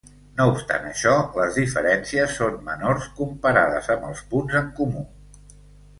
No 0.37 0.45
obstant 0.51 0.87
això, 0.91 1.11
les 1.41 1.59
diferències 1.59 2.33
són 2.39 2.57
menors 2.71 3.07
comparades 3.21 3.91
amb 3.97 4.09
els 4.13 4.25
punts 4.33 4.61
en 4.63 4.73
comú. 4.81 5.05